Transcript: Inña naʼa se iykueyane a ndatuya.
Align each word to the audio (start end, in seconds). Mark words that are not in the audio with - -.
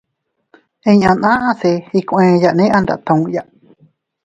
Inña 0.91 1.11
naʼa 1.23 1.51
se 1.61 1.71
iykueyane 1.97 2.65
a 2.75 2.77
ndatuya. 2.83 3.41